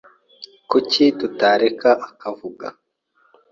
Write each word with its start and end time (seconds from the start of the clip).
Kuki 0.69 1.03
tutareka 1.19 1.89
akavuga. 2.07 2.67